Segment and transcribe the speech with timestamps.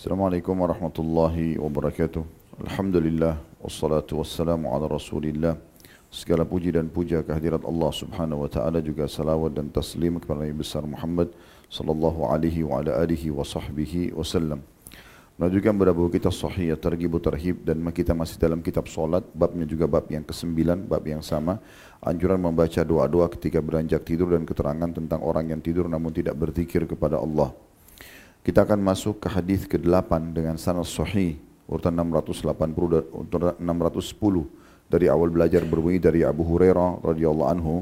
[0.00, 2.24] Assalamualaikum warahmatullahi wabarakatuh.
[2.64, 5.60] Alhamdulillah wassalatu wassalamu ala Rasulillah.
[6.08, 10.56] Segala puji dan puja kehadirat Allah Subhanahu wa taala juga salawat dan taslim kepada Nabi
[10.56, 11.36] besar Muhammad
[11.68, 14.64] sallallahu alaihi wa ala alihi wa sahbihi wasallam.
[15.36, 19.84] Menunjukkan pada buku kita Sahih Targhib Tarhib dan kita masih dalam kitab solat, babnya juga
[19.84, 21.60] bab yang ke-9, bab yang sama.
[22.00, 26.88] Anjuran membaca doa-doa ketika beranjak tidur dan keterangan tentang orang yang tidur namun tidak berzikir
[26.88, 27.52] kepada Allah.
[28.40, 31.36] Kita akan masuk ke hadis ke-8 dengan sanad sahih
[31.68, 33.60] urutan 680 610
[34.90, 37.74] dari awal belajar berbunyi dari Abu Hurairah radhiyallahu anhu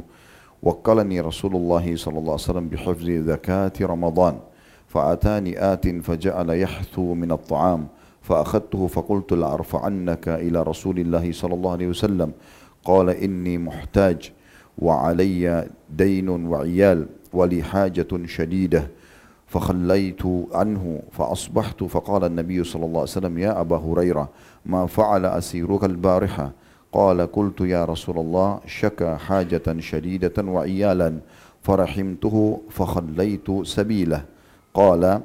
[0.61, 4.45] wakkalani Rasulullah sallallahu alaihi wasallam bihifzi zakati Ramadan
[4.89, 7.87] فأتاني آت فجعل يحثو من الطعام
[8.23, 12.33] فأخذته فقلت لأرفعنك إلى رسول الله صلى الله عليه وسلم
[12.84, 14.33] قال إني محتاج
[14.79, 18.89] وعلي دين وعيال ولي حاجة شديدة
[19.48, 24.29] فخليت عنه فأصبحت فقال النبي صلى الله عليه وسلم يا أبا هريرة
[24.66, 26.50] ما فعل أسيرك البارحة؟
[26.92, 31.19] قال قلت يا رسول الله شكى حاجة شديدة وعيالا
[31.62, 34.25] فرحمته فخليت سبيله.
[34.75, 35.20] قال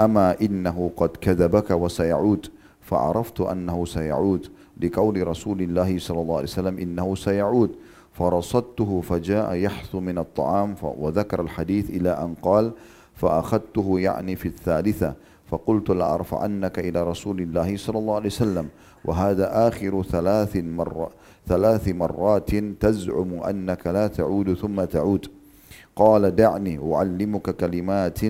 [0.00, 2.46] أما إنه قد كذبك وسيعود؟
[2.80, 4.46] فعرفت أنه سيعود
[4.82, 7.70] لقول رسول الله صلى الله عليه وسلم إنه سيعود.
[8.12, 12.72] فرصدته فجاء يحث من الطعام وذكر الحديث إلى أن قال
[13.14, 15.14] فأخذته يعني في الثالثة
[15.50, 18.68] فقلت لأرفعنك إلى رسول الله صلى الله عليه وسلم
[19.04, 21.08] وهذا آخر ثلاث مر
[21.46, 25.26] ثلاث مرات تزعم أنك لا تعود ثم تعود.
[25.96, 28.20] قال دعني أعلمك كلمات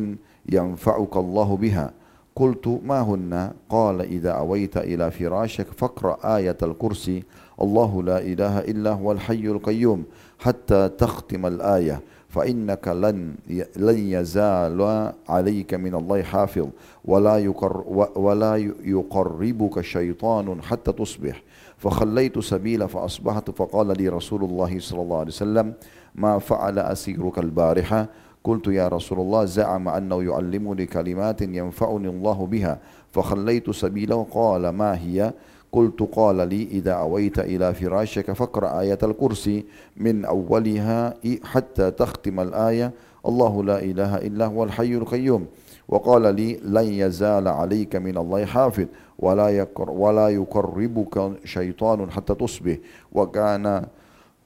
[0.52, 1.90] ينفعك الله بها.
[2.36, 7.24] قلت ما هن؟ قال إذا أويت إلى فراشك فاقرأ آية الكرسي.
[7.62, 10.04] الله لا إله إلا هو الحي القيوم
[10.38, 12.00] حتى تختم الآية.
[12.32, 13.34] فإنك لن
[13.76, 16.68] لن يزال عليك من الله حافظ.
[17.04, 17.84] ولا يقر
[18.16, 21.42] ولا يقربك شيطان حتى تصبح.
[21.76, 25.72] فخليت سبيل فأصبحت فقال لي رسول الله صلى الله عليه وسلم
[26.14, 28.06] ما فعل أسيرك البارحة؟
[28.44, 32.78] قلت يا رسول الله زعم أنه يعلمني كلمات ينفعني الله بها.
[33.12, 35.32] فخليت سبيله قال ما هي؟
[35.72, 39.64] قلت قال لي إذا أويت إلى فراشك فاقرأ آية الكرسي
[39.96, 42.92] من أولها حتى تختم الآية.
[43.26, 45.46] الله لا إله إلا هو الحي القيوم.
[45.88, 48.86] وقال لي لن يزال عليك من الله حافظ
[49.18, 52.76] ولا يقر ولا يقربك شيطان حتى تصبح.
[53.12, 53.86] وكان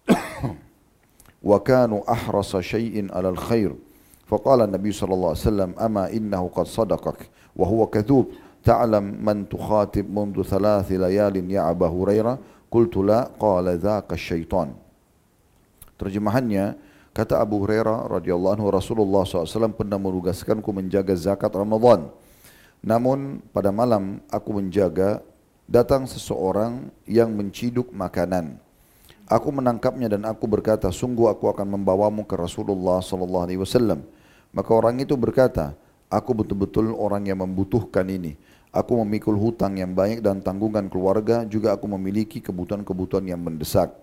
[1.42, 3.74] وكانوا أحرص شيء على الخير.
[4.26, 7.18] فقال النبي صلى الله عليه وسلم أما إنه قد صدقك
[7.56, 8.26] وهو كذوب.
[8.66, 12.66] ta'lam man tukhatib mundu thalathi layalin ya Aba Hurairah?
[12.66, 13.30] Qultu la.
[13.30, 14.74] Qala dzaka syaitan.
[15.94, 16.74] Terjemahannya
[17.14, 22.10] kata Abu Hurairah radhiyallahu anhu Rasulullah SAW pernah menugaskanku menjaga zakat Ramadan.
[22.84, 25.24] Namun pada malam aku menjaga
[25.64, 28.58] datang seseorang yang menciduk makanan.
[29.26, 34.06] Aku menangkapnya dan aku berkata, sungguh aku akan membawamu ke Rasulullah sallallahu alaihi wasallam.
[34.54, 35.74] Maka orang itu berkata,
[36.06, 38.38] aku betul-betul orang yang membutuhkan ini.
[38.76, 43.96] Aku memikul hutang yang banyak dan tanggungan keluarga, juga aku memiliki kebutuhan-kebutuhan yang mendesak.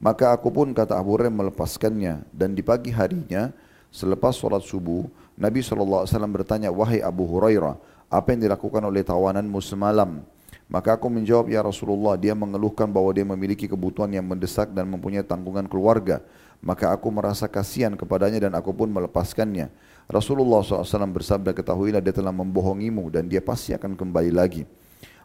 [0.00, 3.52] Maka aku pun kata Abu Hurairah melepaskannya dan di pagi harinya
[3.92, 5.04] selepas sholat subuh
[5.36, 7.76] Nabi SAW bertanya wahai Abu Hurairah
[8.08, 10.20] apa yang dilakukan oleh tawananmu semalam
[10.68, 15.24] maka aku menjawab ya Rasulullah dia mengeluhkan bahwa dia memiliki kebutuhan yang mendesak dan mempunyai
[15.24, 16.20] tanggungan keluarga
[16.64, 19.68] maka aku merasa kasihan kepadanya dan aku pun melepaskannya.
[20.06, 24.62] Rasulullah SAW bersabda, ketahuilah dia telah membohongimu dan dia pasti akan kembali lagi.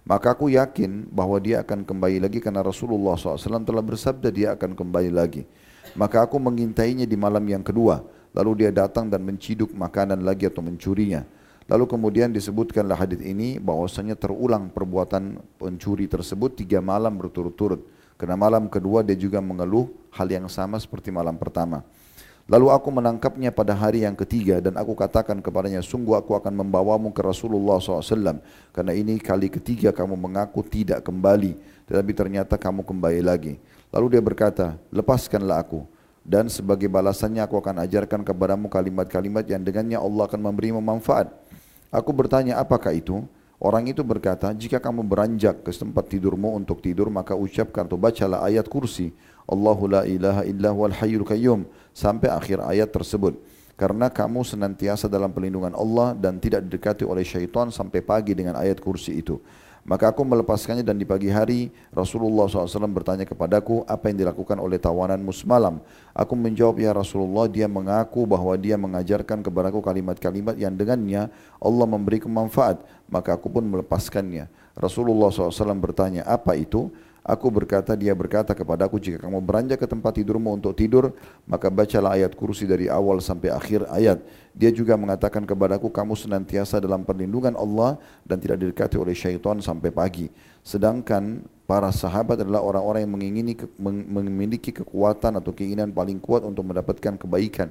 [0.02, 4.74] Maka aku yakin bahwa dia akan kembali lagi karena Rasulullah SAW telah bersabda dia akan
[4.74, 5.46] kembali lagi.
[5.94, 8.02] Maka aku mengintainya di malam yang kedua.
[8.34, 11.22] Lalu dia datang dan menciduk makanan lagi atau mencurinya.
[11.70, 17.86] Lalu kemudian disebutkanlah hadis ini bahwasanya terulang perbuatan pencuri tersebut tiga malam berturut-turut.
[18.18, 21.86] Karena malam kedua dia juga mengeluh hal yang sama seperti malam pertama.
[22.50, 27.14] Lalu aku menangkapnya pada hari yang ketiga dan aku katakan kepadanya, sungguh aku akan membawamu
[27.14, 28.42] ke Rasulullah SAW.
[28.74, 31.56] Karena ini kali ketiga kamu mengaku tidak kembali,
[31.86, 33.54] tetapi ternyata kamu kembali lagi.
[33.94, 35.86] Lalu dia berkata, lepaskanlah aku.
[36.22, 41.34] Dan sebagai balasannya aku akan ajarkan kepadamu kalimat-kalimat yang dengannya Allah akan memberimu manfaat.
[41.90, 43.26] Aku bertanya, apakah itu?
[43.62, 48.42] Orang itu berkata, jika kamu beranjak ke tempat tidurmu untuk tidur, maka ucapkan atau bacalah
[48.42, 49.14] ayat kursi.
[49.46, 51.70] Allahu la ilaha illa huwal hayyul qayyum.
[51.94, 53.38] Sampai akhir ayat tersebut.
[53.78, 58.82] Karena kamu senantiasa dalam pelindungan Allah dan tidak didekati oleh syaitan sampai pagi dengan ayat
[58.82, 59.38] kursi itu.
[59.82, 64.78] Maka aku melepaskannya dan di pagi hari Rasulullah SAW bertanya kepadaku apa yang dilakukan oleh
[64.78, 65.82] tawananmu semalam.
[66.14, 72.22] Aku menjawab ya Rasulullah dia mengaku bahwa dia mengajarkan kepadaku kalimat-kalimat yang dengannya Allah memberi
[72.30, 72.78] manfaat.
[73.10, 74.46] Maka aku pun melepaskannya.
[74.78, 76.94] Rasulullah SAW bertanya apa itu?
[77.22, 81.14] Aku berkata, dia berkata kepadaku, jika kamu beranjak ke tempat tidurmu untuk tidur,
[81.46, 84.26] maka bacalah ayat kursi dari awal sampai akhir ayat.
[84.58, 89.94] Dia juga mengatakan kepadaku, kamu senantiasa dalam perlindungan Allah dan tidak didekati oleh syaitan sampai
[89.94, 90.34] pagi.
[90.66, 93.54] Sedangkan para sahabat adalah orang-orang yang mengingini,
[94.10, 97.70] memiliki kekuatan atau keinginan paling kuat untuk mendapatkan kebaikan.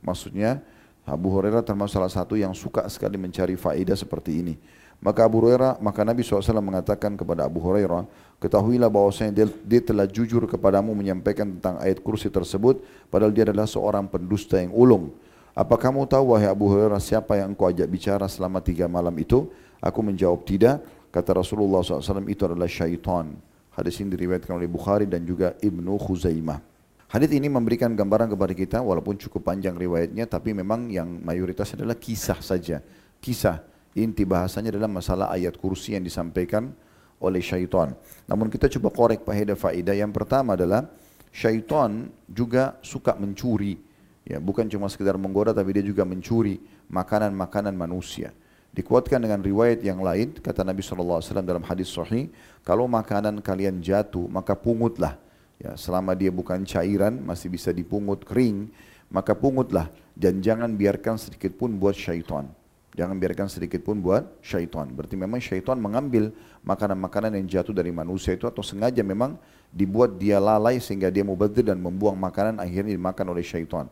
[0.00, 0.64] Maksudnya,
[1.04, 4.54] Abu Hurairah termasuk salah satu yang suka sekali mencari faedah seperti ini.
[5.00, 8.08] Maka Abu Hurairah, maka Nabi SAW mengatakan kepada Abu Hurairah,
[8.40, 12.80] ketahuilah bahwasanya dia, dia telah jujur kepadamu menyampaikan tentang ayat kursi tersebut,
[13.12, 15.12] padahal dia adalah seorang pendusta yang ulung.
[15.56, 19.48] Apa kamu tahu wahai Abu Hurairah siapa yang engkau ajak bicara selama tiga malam itu?
[19.80, 20.84] Aku menjawab tidak.
[21.08, 23.32] Kata Rasulullah SAW itu adalah syaitan.
[23.72, 26.60] Hadis ini diriwayatkan oleh Bukhari dan juga Ibnu Khuzaimah.
[27.08, 31.96] Hadis ini memberikan gambaran kepada kita walaupun cukup panjang riwayatnya tapi memang yang mayoritas adalah
[31.96, 32.84] kisah saja.
[33.22, 33.62] Kisah
[33.96, 36.68] Inti bahasanya adalah masalah ayat kursi yang disampaikan
[37.16, 37.96] oleh syaitan.
[38.28, 39.96] Namun kita coba korek faedah-faedah.
[39.96, 40.84] Yang pertama adalah
[41.32, 43.80] syaitan juga suka mencuri.
[44.26, 46.60] Ya, bukan cuma sekedar menggoda tapi dia juga mencuri
[46.92, 48.36] makanan-makanan manusia.
[48.76, 52.28] Dikuatkan dengan riwayat yang lain, kata Nabi SAW dalam hadis sahih,
[52.60, 55.16] kalau makanan kalian jatuh, maka pungutlah.
[55.56, 58.68] Ya, selama dia bukan cairan, masih bisa dipungut kering,
[59.08, 59.88] maka pungutlah.
[60.12, 62.52] Dan jangan biarkan sedikit pun buat syaitan.
[62.96, 64.88] Jangan biarkan sedikit pun buat syaitan.
[64.88, 66.32] Berarti memang syaitan mengambil
[66.64, 69.36] makanan-makanan yang jatuh dari manusia itu atau sengaja memang
[69.68, 73.84] dibuat dia lalai sehingga dia mubadzir dan membuang makanan akhirnya dimakan oleh syaitan.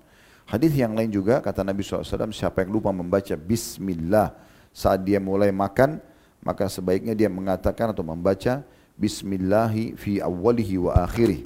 [0.49, 4.33] Hadis yang lain juga kata Nabi SAW siapa yang lupa membaca Bismillah
[4.73, 6.01] saat dia mulai makan
[6.45, 8.65] maka sebaiknya dia mengatakan atau membaca
[8.95, 11.43] Bismillahi fi awalihi wa akhirih.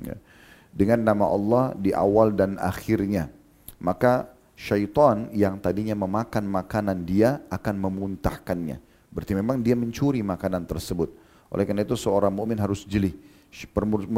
[0.00, 0.16] Ya.
[0.70, 3.28] Dengan nama Allah di awal dan akhirnya.
[3.82, 8.78] Maka syaitan yang tadinya memakan makanan dia akan memuntahkannya.
[9.12, 11.12] Berarti memang dia mencuri makanan tersebut.
[11.52, 13.12] Oleh karena itu seorang mukmin harus jeli.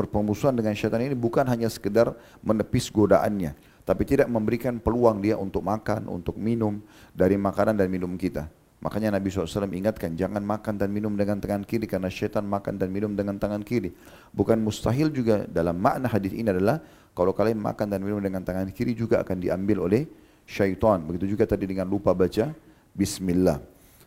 [0.07, 5.67] Permusuhan dengan syaitan ini bukan hanya sekedar menepis godaannya, tapi tidak memberikan peluang dia untuk
[5.67, 6.79] makan, untuk minum
[7.11, 8.47] dari makanan dan minum kita.
[8.79, 12.95] Makanya Nabi SAW ingatkan, jangan makan dan minum dengan tangan kiri karena syaitan makan dan
[12.95, 13.91] minum dengan tangan kiri.
[14.31, 16.79] Bukan mustahil juga dalam makna hadis ini adalah
[17.11, 20.07] kalau kalian makan dan minum dengan tangan kiri juga akan diambil oleh
[20.45, 21.01] syaitan.
[21.05, 22.53] Begitu juga tadi dengan lupa baca
[22.95, 23.59] bismillah.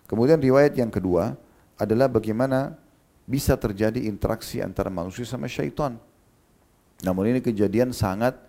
[0.07, 1.35] Kemudian riwayat yang kedua
[1.75, 2.73] adalah bagaimana
[3.27, 5.99] bisa terjadi interaksi antara manusia sama syaitan.
[7.03, 8.39] Namun ini kejadian sangat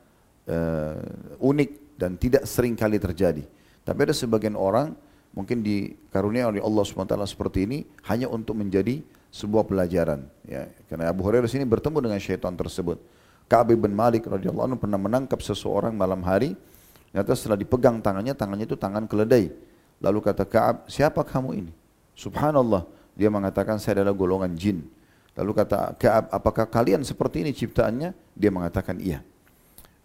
[0.46, 0.96] uh,
[1.42, 3.42] unik dan tidak sering kali terjadi.
[3.82, 4.94] Tapi ada sebagian orang
[5.34, 10.24] mungkin dikarunia oleh Allah SWT seperti ini hanya untuk menjadi sebuah pelajaran.
[10.48, 12.96] Ya, karena Abu Hurairah sini bertemu dengan syaitan tersebut.
[13.48, 16.52] Ka'ab bin Malik radhiyallahu anhu pernah menangkap seseorang malam hari
[17.08, 19.50] Ternyata setelah dipegang tangannya, tangannya itu tangan keledai.
[19.98, 21.72] Lalu kata Kaab, siapa kamu ini?
[22.14, 22.86] Subhanallah,
[23.18, 24.86] dia mengatakan saya adalah golongan jin.
[25.34, 28.10] Lalu kata Kaab, apakah kalian seperti ini ciptaannya?
[28.34, 29.24] Dia mengatakan iya.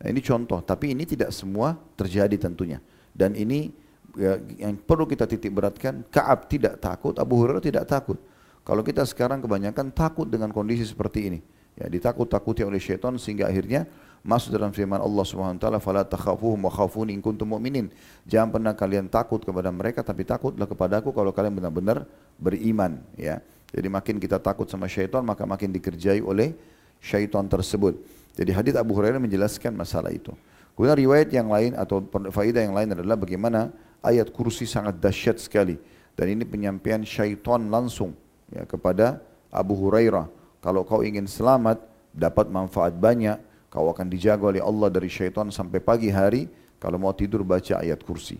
[0.01, 2.81] Nah, ini contoh, tapi ini tidak semua terjadi tentunya.
[3.13, 3.69] Dan ini
[4.17, 8.17] ya, yang perlu kita titik beratkan, Kaab tidak takut, Abu Hurairah tidak takut.
[8.63, 11.39] Kalau kita sekarang kebanyakan takut dengan kondisi seperti ini.
[11.73, 13.89] Ya, ditakut-takuti oleh syaitan sehingga akhirnya
[14.23, 17.91] masuk dalam firman Allah Subhanahu wa taala fala takhafuhum wa khafuni in kuntum mu'minin.
[18.23, 22.07] Jangan pernah kalian takut kepada mereka tapi takutlah kepadaku kalau kalian benar-benar
[22.39, 23.43] beriman ya.
[23.75, 26.55] Jadi makin kita takut sama syaitan maka makin dikerjai oleh
[27.03, 27.99] syaitan tersebut.
[28.33, 30.31] Jadi hadis Abu Hurairah menjelaskan masalah itu.
[30.73, 32.01] Kemudian riwayat yang lain atau
[32.33, 33.69] faedah yang lain adalah bagaimana
[34.01, 35.77] ayat kursi sangat dahsyat sekali
[36.17, 38.17] dan ini penyampaian syaitan langsung
[38.49, 39.21] ya kepada
[39.53, 40.25] Abu Hurairah.
[40.63, 41.81] Kalau kau ingin selamat,
[42.15, 43.37] dapat manfaat banyak,
[43.73, 46.45] Kau akan dijaga oleh Allah dari syaitan sampai pagi hari.
[46.77, 48.37] Kalau mau tidur baca ayat kursi.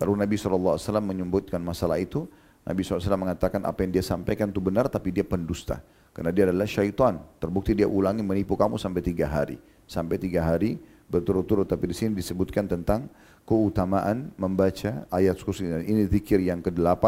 [0.00, 2.24] Lalu Nabi SAW menyebutkan masalah itu.
[2.64, 5.84] Nabi SAW mengatakan apa yang dia sampaikan itu benar tapi dia pendusta.
[6.16, 7.20] Karena dia adalah syaitan.
[7.36, 9.60] Terbukti dia ulangi menipu kamu sampai tiga hari.
[9.84, 10.80] Sampai tiga hari
[11.12, 11.68] berturut-turut.
[11.68, 13.12] Tapi di sini disebutkan tentang
[13.44, 15.68] keutamaan membaca ayat kursi.
[15.68, 17.04] Ini zikir yang ke-8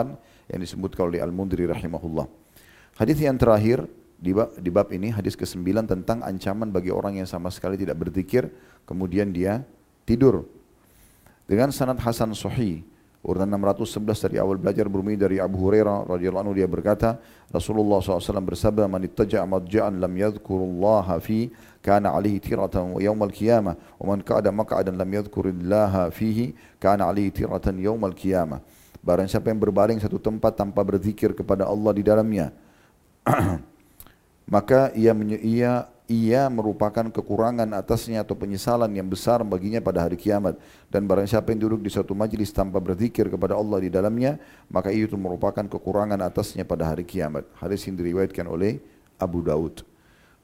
[0.53, 2.29] yang disebutkan oleh Al-Mundri rahimahullah.
[3.01, 3.89] Hadis yang terakhir
[4.23, 7.99] di bab, di bab ini hadis ke-9 tentang ancaman bagi orang yang sama sekali tidak
[7.99, 8.47] berzikir
[8.87, 9.67] kemudian dia
[10.07, 10.47] tidur.
[11.43, 12.87] Dengan sanad Hasan Sahih
[13.23, 17.19] urutan 611 dari awal belajar bermula dari Abu Hurairah radhiyallahu anhu dia berkata
[17.51, 21.51] Rasulullah SAW bersabda man ittaja'a madja'an lam yadhkurullaha fi
[21.83, 27.79] kana alaihi tiratan yaumal qiyamah wa man qa'ada maq'adan lam yadhkurillaha fihi kana alaihi tiratan
[27.79, 28.63] yaumal qiyamah
[29.03, 32.55] Barang siapa yang berbaring satu tempat tanpa berzikir kepada Allah di dalamnya
[34.47, 40.61] maka ia, ia ia merupakan kekurangan atasnya atau penyesalan yang besar baginya pada hari kiamat.
[40.93, 44.37] Dan barang siapa yang duduk di suatu majlis tanpa berzikir kepada Allah di dalamnya
[44.69, 47.49] maka itu merupakan kekurangan atasnya pada hari kiamat.
[47.57, 48.83] Hadis yang diriwayatkan oleh
[49.17, 49.89] Abu Daud.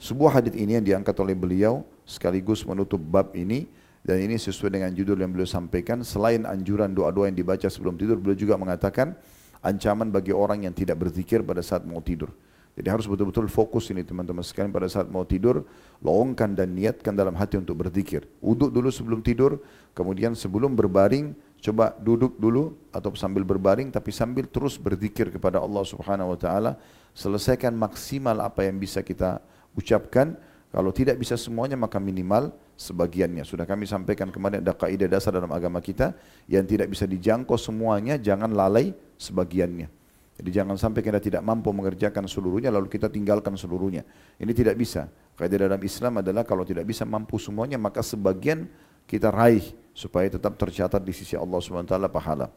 [0.00, 3.68] Sebuah hadis ini yang diangkat oleh beliau sekaligus menutup bab ini
[4.06, 6.00] dan ini sesuai dengan judul yang beliau sampaikan.
[6.00, 9.12] Selain anjuran doa-doa yang dibaca sebelum tidur beliau juga mengatakan
[9.60, 12.30] ancaman bagi orang yang tidak berzikir pada saat mau tidur
[12.78, 15.66] jadi harus betul-betul fokus ini teman-teman sekalian pada saat mau tidur,
[15.98, 18.22] lowongkan dan niatkan dalam hati untuk berzikir.
[18.38, 19.58] Uduk dulu sebelum tidur,
[19.98, 25.82] kemudian sebelum berbaring, coba duduk dulu atau sambil berbaring tapi sambil terus berzikir kepada Allah
[25.82, 26.78] Subhanahu wa taala.
[27.18, 29.42] Selesaikan maksimal apa yang bisa kita
[29.74, 30.38] ucapkan.
[30.70, 33.42] Kalau tidak bisa semuanya maka minimal sebagiannya.
[33.42, 36.14] Sudah kami sampaikan kemarin ada kaidah dasar dalam agama kita
[36.46, 39.97] yang tidak bisa dijangkau semuanya, jangan lalai sebagiannya.
[40.38, 44.06] Jadi jangan sampai kita tidak mampu mengerjakan seluruhnya lalu kita tinggalkan seluruhnya.
[44.38, 45.10] Ini tidak bisa.
[45.34, 48.70] Kaidah dalam Islam adalah kalau tidak bisa mampu semuanya maka sebagian
[49.10, 52.54] kita raih supaya tetap tercatat di sisi Allah SWT pahala.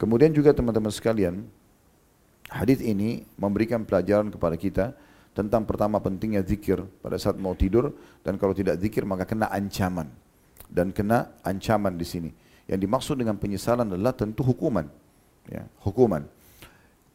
[0.00, 1.44] Kemudian juga teman-teman sekalian,
[2.48, 4.84] hadis ini memberikan pelajaran kepada kita
[5.36, 7.92] tentang pertama pentingnya zikir pada saat mau tidur
[8.24, 10.08] dan kalau tidak zikir maka kena ancaman
[10.72, 12.30] dan kena ancaman di sini.
[12.64, 14.88] Yang dimaksud dengan penyesalan adalah tentu hukuman.
[15.44, 16.24] Ya, hukuman.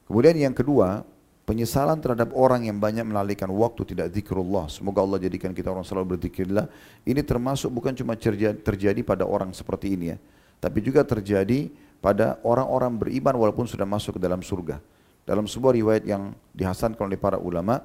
[0.08, 1.04] Kemudian yang kedua,
[1.48, 4.68] penyesalan terhadap orang yang banyak melalaikan waktu tidak zikrullah.
[4.68, 6.68] Semoga Allah jadikan kita orang selalu berzikirlah.
[7.08, 10.18] Ini termasuk bukan cuma terjadi pada orang seperti ini ya,
[10.60, 11.72] tapi juga terjadi
[12.04, 14.84] pada orang-orang beriman walaupun sudah masuk ke dalam surga.
[15.28, 17.84] Dalam sebuah riwayat yang dihasankan oleh para ulama,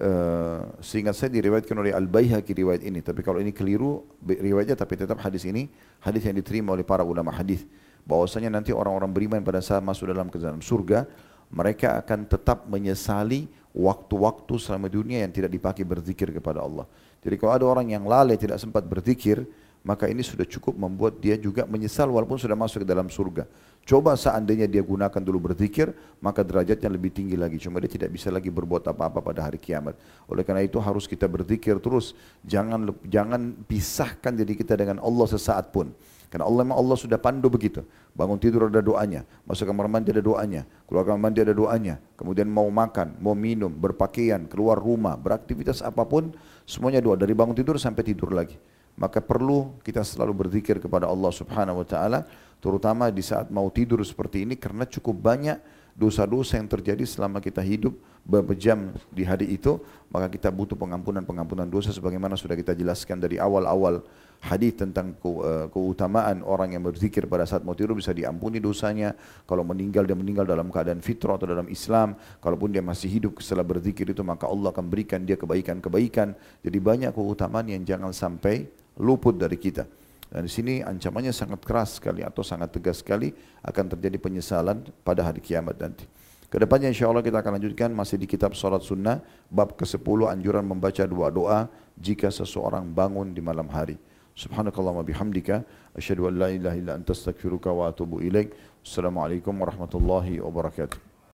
[0.00, 3.00] uh, seingat saya diriwayatkan oleh Al-Baihaqi riwayat ini.
[3.00, 5.68] Tapi kalau ini keliru riwayatnya, tapi tetap hadis ini
[6.04, 7.64] hadis yang diterima oleh para ulama hadis.
[8.04, 11.08] Bahwasanya nanti orang-orang beriman pada saat masuk dalam ke dalam surga,
[11.48, 16.84] mereka akan tetap menyesali waktu-waktu selama dunia yang tidak dipakai berzikir kepada Allah.
[17.24, 19.42] Jadi kalau ada orang yang lalai tidak sempat berzikir,
[19.86, 23.46] maka ini sudah cukup membuat dia juga menyesal walaupun sudah masuk ke dalam surga.
[23.88, 27.56] Coba seandainya dia gunakan dulu berzikir, maka derajatnya lebih tinggi lagi.
[27.56, 29.96] Cuma dia tidak bisa lagi berbuat apa-apa pada hari kiamat.
[30.28, 32.12] Oleh karena itu harus kita berzikir terus.
[32.44, 35.88] Jangan jangan pisahkan diri kita dengan Allah sesaat pun.
[36.28, 37.80] Karena Allah memang Allah sudah pandu begitu.
[38.12, 41.96] Bangun tidur ada doanya, masuk kamar mandi ada doanya, keluar kamar mandi ada doanya.
[42.20, 46.36] Kemudian mau makan, mau minum, berpakaian, keluar rumah, beraktivitas apapun,
[46.68, 48.60] semuanya doa dari bangun tidur sampai tidur lagi.
[48.98, 52.28] Maka perlu kita selalu berzikir kepada Allah Subhanahu wa taala,
[52.58, 55.58] terutama di saat mau tidur seperti ini karena cukup banyak
[55.98, 59.82] dosa-dosa yang terjadi selama kita hidup beberapa jam di hari itu,
[60.14, 64.06] maka kita butuh pengampunan-pengampunan dosa sebagaimana sudah kita jelaskan dari awal-awal
[64.38, 69.10] hadis tentang eh, keutamaan orang yang berzikir pada saat mau tidur bisa diampuni dosanya.
[69.42, 72.14] Kalau meninggal dia meninggal dalam keadaan fitrah atau dalam Islam.
[72.38, 76.38] Kalaupun dia masih hidup setelah berzikir itu maka Allah akan berikan dia kebaikan-kebaikan.
[76.62, 78.70] Jadi banyak keutamaan yang jangan sampai
[79.02, 79.90] luput dari kita.
[80.28, 83.32] Dan di sini ancamannya sangat keras sekali atau sangat tegas sekali
[83.64, 86.04] akan terjadi penyesalan pada hari kiamat nanti.
[86.48, 89.20] Ke depannya insya Allah kita akan lanjutkan masih di kitab salat sunnah
[89.52, 94.00] bab ke-10 anjuran membaca dua doa jika seseorang bangun di malam hari.
[94.32, 98.56] Subhanakallahumma bihamdika asyhadu an la ilaha illa anta astaghfiruka wa atubu ilaik.
[98.80, 101.07] Assalamualaikum warahmatullahi wabarakatuh.